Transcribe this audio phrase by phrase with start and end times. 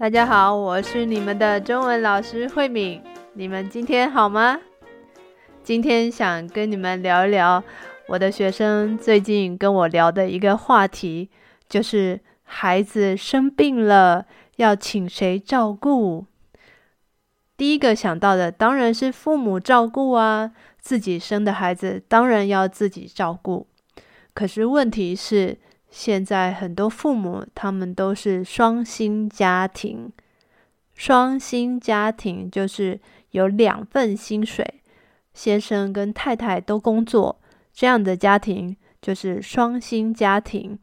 [0.00, 3.02] 大家好，我是你们的中文老师慧敏。
[3.34, 4.58] 你们今天好吗？
[5.62, 7.62] 今天想跟你们聊一聊
[8.08, 11.28] 我的学生最近跟我聊的一个话题，
[11.68, 14.24] 就是孩子生病了
[14.56, 16.24] 要请谁照顾？
[17.58, 23.66] 第一个想到的当然是父母照顾啊，自己生的孩子当然要自己照顾。
[24.32, 25.58] 可是问题是，
[25.90, 30.12] 现在很多父母，他们都是双薪家庭。
[30.94, 33.00] 双薪家庭就是
[33.30, 34.82] 有两份薪水，
[35.34, 37.40] 先生跟太太都工作，
[37.72, 40.78] 这样的家庭就是双薪家庭。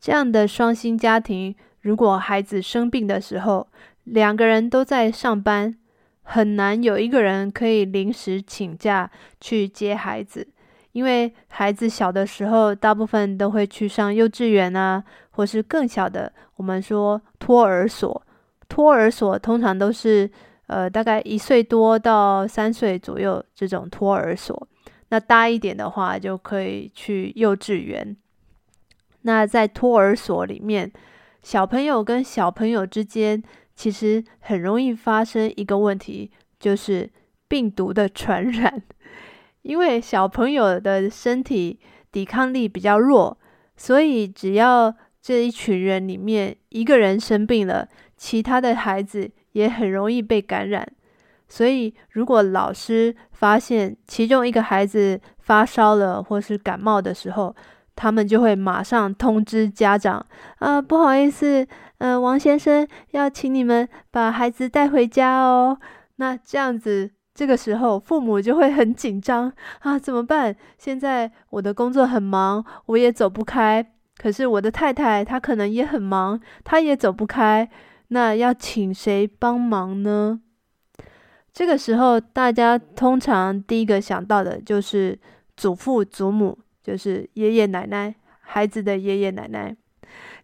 [0.00, 3.68] 这样的双薪家庭，如果孩子生病的时候，
[4.04, 5.78] 两个人都在上班，
[6.22, 10.48] 很难有一个人可以临时请假去接孩子。
[10.94, 18.22] 因为孩子小的时候，大部分都会去上幼稚园啊，或是更小的，我们说托儿所。
[18.68, 20.30] 托儿所通常都是
[20.68, 24.68] 呃大概一岁多到三岁左右这种托儿所。
[25.08, 28.16] 那大一点的话，就可以去幼稚园。
[29.22, 30.92] 那在托儿所里面，
[31.42, 33.42] 小朋友跟小朋友之间，
[33.74, 37.10] 其实很容易发生一个问题，就是
[37.48, 38.82] 病毒的传染。
[39.64, 41.80] 因为小朋友的身体
[42.12, 43.36] 抵抗力比较弱，
[43.78, 50.86] 所以只要这一群人里面一个人生病了，其他的孩子也很容易被感染。
[51.48, 57.56] 所以，如果老师发现其中一个孩子发烧了或是感冒的时候，
[57.96, 60.24] 他们就会马上通知家长
[60.60, 61.66] ：“啊、不好意思，
[61.98, 65.78] 呃，王先生要请你们把孩子带回家哦。”
[66.16, 67.12] 那这样子。
[67.34, 70.54] 这个时候，父母就会很紧张啊，怎么办？
[70.78, 73.84] 现在我的工作很忙，我也走不开。
[74.16, 77.68] 可是我的太太她可能也很忙，她也走不开。
[78.08, 80.40] 那要请谁帮忙呢？
[81.52, 85.18] 这个时候，大家通常第一个想到的就是
[85.56, 89.76] 祖父祖母，就是爷爷奶奶，孩子的爷爷奶奶。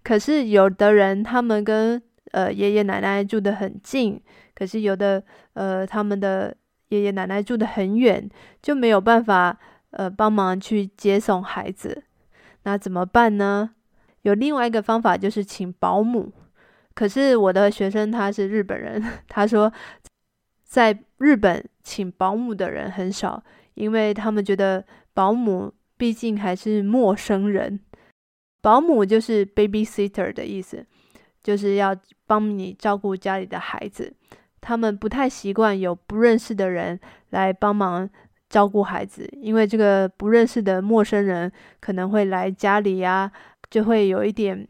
[0.02, 2.02] 可是有的人他们跟
[2.32, 4.20] 呃爷爷奶奶住得很近，
[4.56, 6.56] 可是有的呃他们的。
[6.90, 8.28] 爷爷奶奶住得很远，
[8.62, 9.58] 就没有办法
[9.90, 12.04] 呃帮忙去接送孩子，
[12.62, 13.70] 那怎么办呢？
[14.22, 16.32] 有另外一个方法，就是请保姆。
[16.94, 19.72] 可是我的学生他是日本人， 他说
[20.62, 23.42] 在日本请保姆的人很少，
[23.74, 24.84] 因为他们觉得
[25.14, 27.80] 保姆毕竟还是陌生人。
[28.60, 30.84] 保姆就是 babysitter 的意思，
[31.42, 31.96] 就是要
[32.26, 34.12] 帮你照顾家里的孩子。
[34.60, 36.98] 他们不太习惯有不认识的人
[37.31, 38.09] 来帮忙
[38.48, 41.50] 照顾孩子，因为这个不认识的陌生人
[41.81, 43.31] 可能会来家里呀，
[43.71, 44.66] 就会有一点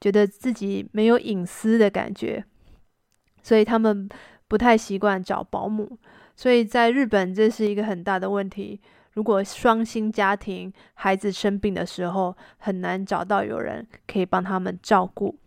[0.00, 2.44] 觉得自己没有隐私的感觉，
[3.42, 4.08] 所以他们
[4.46, 5.98] 不太习惯找保姆。
[6.36, 8.80] 所以在日本，这是一个很大的问题。
[9.12, 15.38] 如果双薪家庭孩子生病的时候，很难找到有人可以帮他们照顾。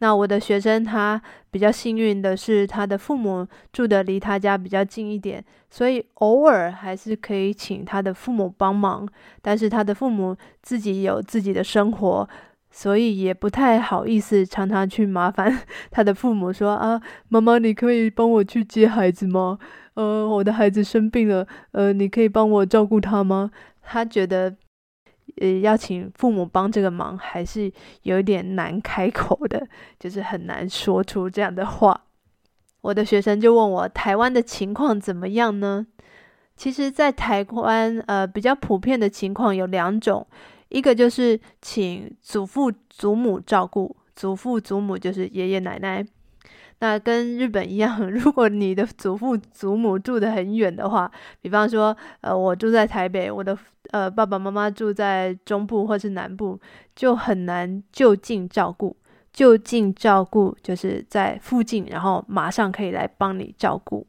[0.00, 1.20] 那我的学生他
[1.50, 9.08] 比较幸运的是，他的父母住的离他家比较近一点，所以偶尔还是可以请他的父母帮忙。
[9.42, 12.28] 但是他的父母自己有自己的生活，
[12.70, 15.58] 所以也不太好意思常常去麻烦
[15.90, 19.58] 他的父母说啊，妈妈，你可以帮我去接孩子吗？
[19.94, 23.50] 呃，我的孩子生病了，呃，你可以帮我照顾他吗？
[23.82, 24.54] 他觉得。
[25.40, 27.72] 呃，要请父母帮这个忙，还是
[28.02, 29.66] 有点难开口的，
[29.98, 32.02] 就是很难说出这样的话。
[32.80, 35.86] 我的学生就问我，台湾的情况怎么样呢？
[36.56, 40.26] 其实，在台湾，呃，比较普遍的情况有两种，
[40.68, 46.04] 一个就是请祖父祖母照顾，祖父祖母就是爷爷奶奶。
[46.80, 53.58] 那跟日本一样， 如果你的祖父祖母住得很远的话，比方说，呃，我住在台北，我的
[53.90, 56.60] 呃爸爸妈妈住在中部或是南部，
[56.94, 58.96] 就很难就近照顾。
[59.32, 64.06] 就近照顾就是在附近，然后马上可以来帮你照顾。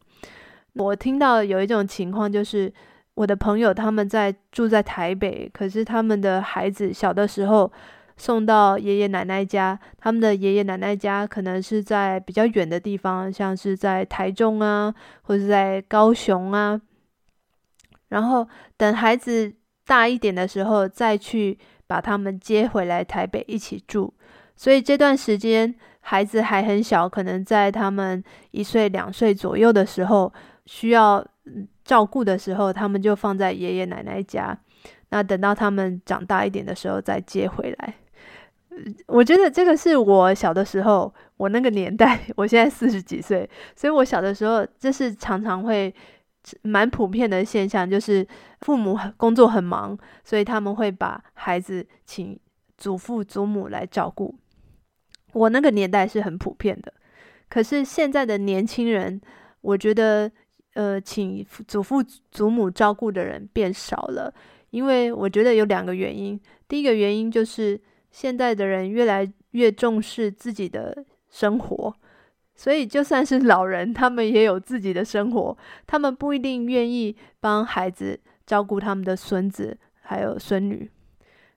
[0.73, 2.71] 我听到有一种情况，就是
[3.15, 7.71] 我的朋友他们在住在台北，可是他们的孩子小的时候。
[8.19, 16.79] 送到爷爷奶奶家，他们的爷爷奶奶家可能是在比较远的地方，像是在台中啊，或者是在高雄啊。
[18.09, 18.45] 然后
[18.75, 19.53] 等孩子
[19.85, 21.57] 大一点的时候，再去
[21.87, 24.13] 把他们接回来台北一起住。
[24.55, 28.21] 所以这段时间孩子还很小，可能在他们
[28.51, 30.33] 一岁两岁左右的时候，
[30.65, 31.25] 需要
[31.85, 34.59] 照顾的时候，他们就放在爷爷奶奶家。
[35.11, 37.93] 那等到他们长大一点的时候，再接回来。
[39.07, 45.93] 我觉得这个是我小的时候，我那个年代， 我现在四十几岁，所以我小的时候，这是常常会
[46.61, 48.25] 蛮普遍的现象，就是
[48.61, 52.39] 父母工作很忙，所以他们会把孩子请
[52.77, 54.35] 祖父祖母来照顾。
[55.33, 56.91] 我那个年代是很普遍的，
[57.49, 59.21] 可是现在的年轻人，
[59.61, 60.31] 我觉得，
[60.73, 64.33] 呃，请祖父祖母照顾的人变少了，
[64.71, 66.39] 因为我觉得有两个原因。
[66.67, 67.79] 第一个原因就是
[68.11, 71.93] 现在的人越来越重视自己的生活，
[72.55, 75.57] 所以就算是老人，他们也有自己的生活，
[75.87, 80.89] 他们不一定愿意帮孩子照顾他们的孙子还有孙女。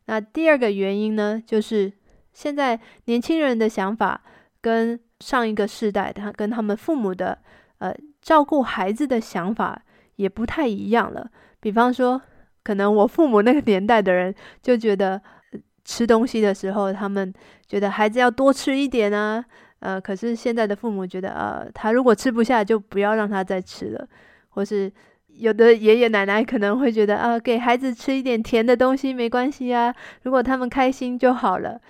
[0.07, 1.93] 那第二个原因呢，就是
[2.33, 4.23] 现在年轻人的想法
[4.61, 7.39] 跟上一个世代，他跟他们父母的
[7.79, 9.83] 呃照顾孩子的想法
[10.17, 11.31] 也不太一样了。
[11.61, 12.21] 比方说。
[12.65, 14.33] 可能我父母那个年代的人
[14.63, 15.21] 就觉得
[15.85, 17.33] 吃东西的时候，他们
[17.67, 19.45] 觉得孩子要多吃一点啊，
[19.81, 24.09] 呃，可是现在的父母觉得，呃，他如果吃不下，就不要让他再吃了，
[24.51, 24.91] 或是
[25.29, 31.81] 有的爷爷奶奶可能会觉得，啊，给孩子吃一点甜的东西没关系啊，如果他们开心就好了，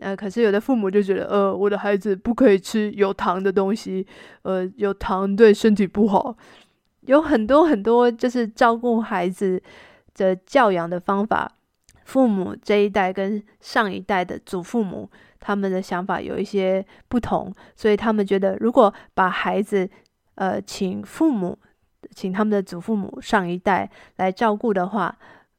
[0.00, 4.06] 呃，可是有的父母就觉得，呃，我的孩子不可以吃有糖的东西，
[4.42, 6.36] 呃，有糖对身体不好，
[7.02, 9.62] 有很多很多就是照顾孩子。
[10.16, 11.50] 的教养的方法，
[12.04, 15.10] 父母这一代跟上一代的祖父母，
[15.40, 19.88] 他们的想法有一些不同，所以他们觉得，如果把孩子，
[20.36, 21.58] 呃，请父母，
[22.14, 25.16] 请他们的祖父母上一代来照顾的话，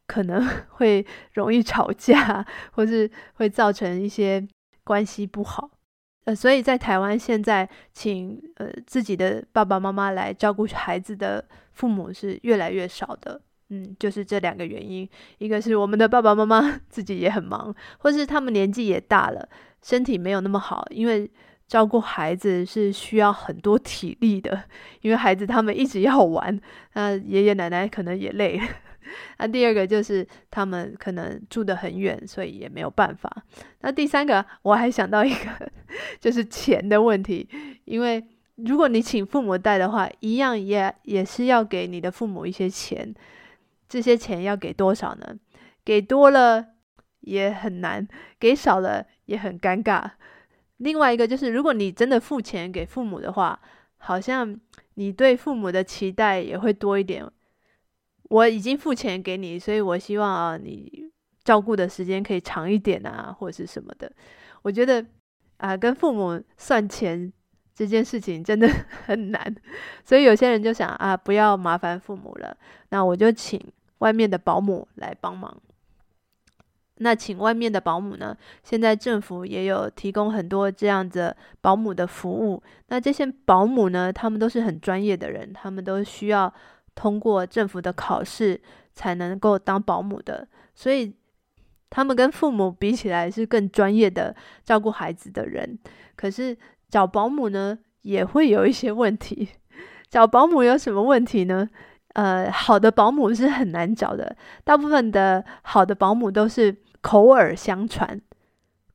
[0.07, 4.47] 可能会容易吵架， 或是会造成一些
[4.83, 5.71] 关系不好。
[6.25, 13.41] 呃，所以在台湾现在，请呃自己的爸爸妈妈来照顾孩子的父母是越来越少的。
[13.69, 15.09] 嗯，就是这两个原因，
[15.39, 19.49] 一个是我们的爸爸妈妈 自己也很忙，或是他们年纪也大了，
[19.81, 21.29] 身体没有那么好，因为
[21.67, 24.63] 照顾孩子是需要很多体力的，
[25.01, 26.59] 因为孩子他们一直要玩，
[26.93, 28.61] 那爷爷奶奶可能也累。
[29.37, 33.43] 那第二个就是他们可能住得很远，所以也没有办法。
[33.81, 35.71] 那第三个我还想到一个，
[36.19, 37.47] 就是钱的问题，
[37.85, 38.23] 因为
[38.57, 43.13] 如果你请父母带的话，一样也也是要给你的父母一些钱。
[43.87, 45.37] 这些钱要给多少呢？
[45.83, 46.65] 给多了
[47.21, 48.07] 也很难，
[48.39, 50.11] 给少了也很尴尬。
[50.77, 53.59] 另外一个就是，如果你真的付钱给父母的话，
[53.97, 54.59] 好像
[54.95, 57.25] 你对父母的期待也会多一点。
[58.23, 61.11] 我已经付钱给你，所以我希望啊，你
[61.43, 64.11] 照顾的时间可以长一点啊，或者是什么的。
[64.63, 65.05] 我觉得
[65.57, 67.31] 啊，跟父母算钱
[67.75, 68.67] 这件事情真的
[69.05, 69.55] 很难，
[70.03, 72.57] 所以有些人就想啊，不要麻烦父母了，
[72.89, 73.61] 那我就请。
[73.99, 75.57] 外面的保姆来帮忙。
[76.95, 78.37] 那请外面的保姆呢？
[78.61, 82.61] 现在政府也有提供很多这样子保姆的服务。
[82.87, 86.53] 那这些保姆呢，他们都是很专业的人，他们都需要
[86.93, 88.61] 通过政府的考试
[88.91, 90.45] 才能够当保姆的。
[90.75, 91.15] 所以
[91.89, 95.79] 他们跟父母比起来是更专业的照顾孩子的人。
[96.17, 96.55] 可是
[96.89, 99.49] 找保姆呢，也会有一些问题。
[100.09, 101.69] 找保姆有什么问题呢？
[102.13, 104.35] 呃，好的保姆是很难找的。
[104.63, 108.21] 大部分的好的保姆都是口耳相传，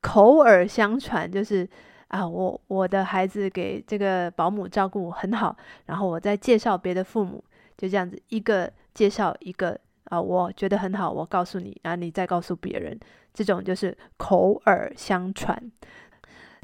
[0.01, 1.69] 口耳相传就是
[2.07, 5.55] 啊，我我的孩子给这个保姆照顾很好，
[5.85, 7.43] 然后我再介绍别的父母，
[7.77, 12.99] 就这样子一个介绍一个啊，我觉得很好，我告诉你，然后你再告诉别人，
[13.33, 15.71] 这种就是口耳相传。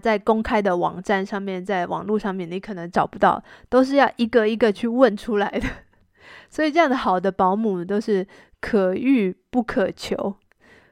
[0.02, 5.68] 在公开的网站上面，在网络上面，你可能找不到，都是要一个一个去问出来的。
[6.50, 8.26] 所以，这样的好的保姆都是
[8.62, 10.36] 可遇不可求，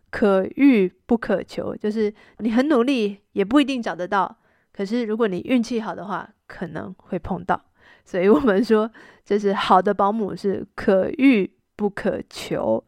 [0.10, 4.38] 可遇不可求，就是你很努力也不一定找得到。
[4.74, 7.62] 可是，如果你运气好的话，可能会碰到。
[8.04, 8.92] 所以我们说，
[9.24, 12.84] 就是好的保姆是可遇不可求，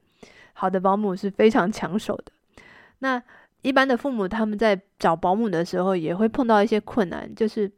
[0.53, 2.31] 好的保姆是非常抢手的。
[2.99, 3.21] 那
[3.61, 7.71] 一般的父母他们在找保姆的时候，也会碰到一些困难，就是。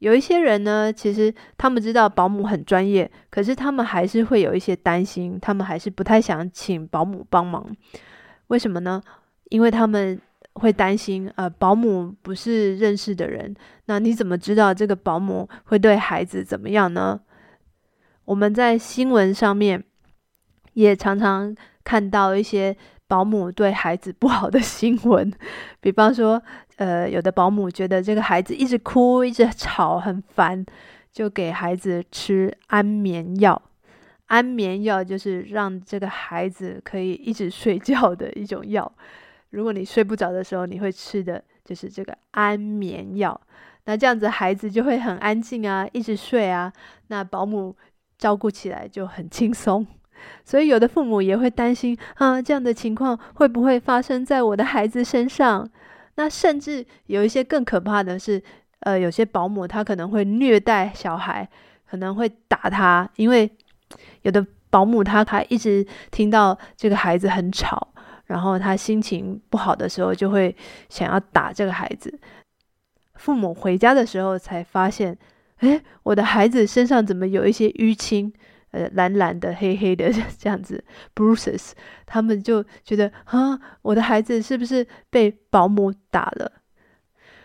[0.00, 7.74] 有一些人呢，其实他们知道保姆很专业，可是他们还是会有一些担心，他们还是不太想请保姆帮忙。
[8.48, 9.00] 为什么呢？
[9.48, 10.20] 因为他们
[10.54, 13.54] 会担心，呃，保姆不是认识的人，
[13.86, 17.20] 那你怎么知道这个保姆会对孩子怎么样呢？
[18.26, 19.82] 我们在新闻上面
[20.74, 25.32] 也常常看到一些保姆对孩子不好的新闻，
[25.80, 26.42] 比方说。
[26.76, 30.66] 呃，有的保姆觉得这个孩子一直哭、一直吵，很烦，
[31.12, 33.62] 就给孩子吃安眠药。
[34.26, 38.92] 安眠药就是让这个孩子可以一直睡觉的一种药。
[39.50, 43.40] 如果你睡不着的时候，你会吃的就是这个安眠药。
[43.84, 46.72] 那这样子孩子就会很安静啊，一直睡啊，
[47.06, 47.76] 那保姆
[48.18, 49.86] 照顾起来就很轻松。
[50.44, 55.68] 所以有的父母也会担心啊，这样的情况会不会发生在我的孩子身上？
[56.16, 58.42] 那甚至有一些更可怕的是，
[58.80, 61.48] 呃，有些保姆他可能会虐待小孩，
[61.90, 63.50] 可能会打他，因为
[64.22, 67.88] 有的保姆他他一直听到这个孩子很吵，
[68.26, 70.54] 然后他心情不好的时候就会
[70.88, 72.16] 想要打这个孩子。
[73.16, 75.16] 父母回家的时候才发现，
[75.60, 78.32] 诶，我的孩子身上怎么有一些淤青？
[78.74, 80.82] 呃，蓝蓝的、黑黑的 这样子
[81.14, 81.70] ，bruises，
[82.04, 86.50] 他们就觉得啊，我的孩子是不是被保姆打了？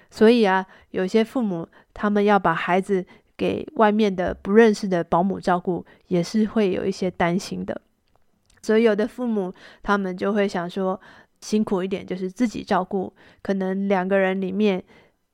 [0.10, 3.06] 所以啊，有些父母他们要把孩子
[3.38, 7.80] 给外面的不认识的保姆照顾，也是会有一些担心的。
[8.64, 11.00] 所以有的父母他们就会想说，
[11.42, 14.84] 辛苦一点就是自己照顾，可能两个人里面，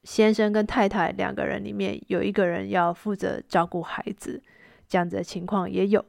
[0.04, 4.44] 先生跟太太两个人里面有一个人要负责照顾孩子。
[4.88, 6.04] 这样子的情况也有。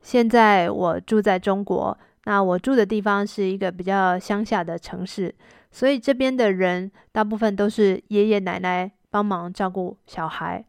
[0.00, 5.32] 现在我住在中国，那我住的地方是一个比较乡下的城市，
[5.70, 10.64] 所以这边的人大部分都是爷爷奶奶帮忙照顾小孩。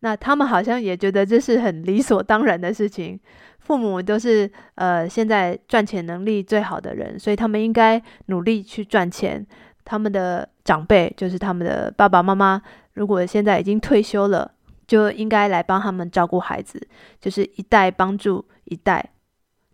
[0.00, 3.18] 那他们好像也觉得这是很理所当然的事情。
[3.58, 9.44] 父母都是呃现在赚钱能力最好的人，所以他们应该努力去赚钱。
[9.84, 12.62] 他们的长辈就是他们的爸爸妈妈，
[12.94, 14.52] 如果现在已经退休了。
[14.86, 16.80] 就应该来帮他们照顾孩子，
[17.20, 19.12] 就是一代帮助一代，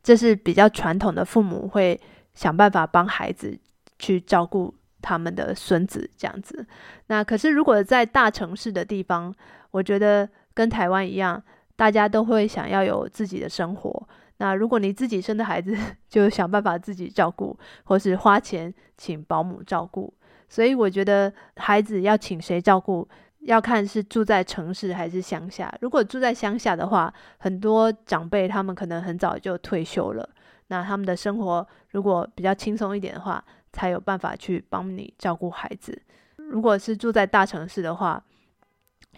[0.02, 2.00] 这是比较传统的父母会
[2.34, 3.58] 想办法帮孩子
[3.98, 6.66] 去照顾他们的孙子这样子。
[7.08, 9.34] 那可是如果在大城市的地方，
[9.70, 11.42] 我觉得跟台湾一样，
[11.76, 14.08] 大家都会想要有自己的生活。
[14.38, 15.76] 那如果你自己生的孩子，
[16.08, 20.12] 就想办法自己照顾，或是花钱请保姆照顾。
[20.48, 23.08] 所以我觉得孩子要请谁照顾，
[23.44, 25.72] 要看是住在城市还是乡下。
[25.80, 30.28] 如果住在乡下的话，很多长辈他们可能很早就退休了，
[30.68, 36.00] 那他们的生活如果比较轻松一点的话，才有办法去帮你照顾孩子。
[36.36, 38.22] 如果是住在大城市的话，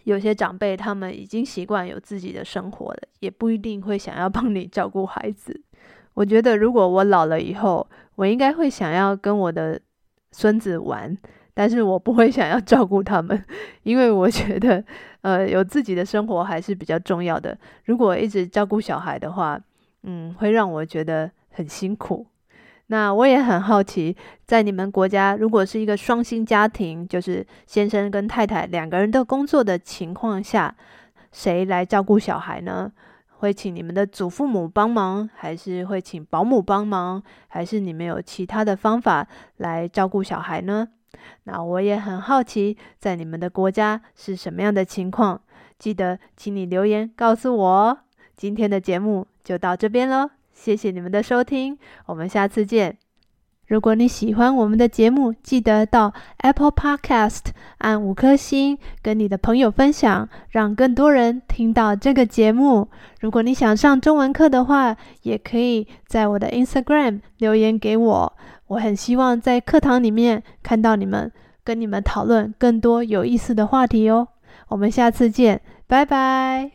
[0.05, 5.63] 有些长辈他们已经习惯有自己的生活了，也不一定会想要帮你照顾孩子。
[6.15, 9.81] 我觉得如果我老了以后，我应该会想要跟我的
[10.33, 11.17] 孙子玩。
[11.55, 13.43] 但是我不会想要照顾他们，
[13.85, 14.85] 因为我觉得，
[15.23, 17.57] 呃，有自己的生活还是比较重要的。
[17.85, 19.59] 如果一直照顾小孩的话，
[20.03, 22.27] 嗯，会让我觉得很辛苦。
[22.89, 30.75] 那我也很好奇，在你们国家，如果是一个双薪家庭，就是先生跟太太两个人都工作的情况下，
[31.33, 32.93] 谁来照顾小孩呢？
[33.39, 39.27] 会请你们的祖父母帮忙，还是会请保姆帮忙，还是你们有其他的方法
[39.59, 40.89] 来照顾小孩呢？
[41.45, 45.41] 那我也很好奇，在你们的国家是什么样的情况？
[45.79, 47.99] 记得请你留言告诉我哦。
[48.37, 52.99] 今天的节目就到这边喽，谢谢你们的收听，我们下次见。
[53.67, 57.41] 如果你喜欢我们的节目，记得到 Apple Podcast
[57.79, 62.89] 按五颗星，跟你的朋友分享，让更多人听到这个节目。
[63.21, 68.33] 如果你想上中文课的话，也可以在我的 Instagram 留言给我。
[68.67, 71.33] 我很希望在课堂里面看到你们，
[71.65, 74.29] 跟你们讨论更多有意思的话题哦。
[74.69, 76.71] 我们下次见，拜拜。